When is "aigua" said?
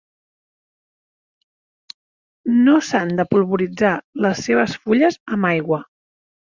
5.57-5.85